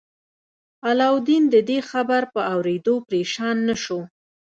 علاوالدین 0.87 1.43
د 1.53 1.55
دې 1.69 1.79
خبر 1.89 2.21
په 2.33 2.41
اوریدو 2.53 2.95
پریشان 3.07 3.55
نه 3.69 3.75
شو. 3.83 3.99